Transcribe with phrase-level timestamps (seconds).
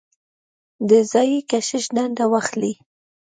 [0.89, 2.73] د ځايي کشیش دنده واخلي.